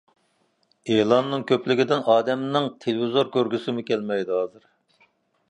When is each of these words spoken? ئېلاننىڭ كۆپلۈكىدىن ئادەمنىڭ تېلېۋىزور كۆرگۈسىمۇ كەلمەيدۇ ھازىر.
ئېلاننىڭ 0.93 1.43
كۆپلۈكىدىن 1.51 2.07
ئادەمنىڭ 2.15 2.71
تېلېۋىزور 2.87 3.31
كۆرگۈسىمۇ 3.37 3.87
كەلمەيدۇ 3.93 4.43
ھازىر. 4.43 4.67